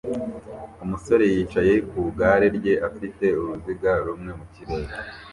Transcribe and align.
Umusore 0.83 1.23
yicaye 1.33 1.73
ku 1.87 1.95
igare 2.09 2.47
rye 2.57 2.73
afite 2.89 3.25
uruziga 3.41 3.91
rumwe 4.05 4.31
mu 4.39 4.45
kirere 4.53 4.93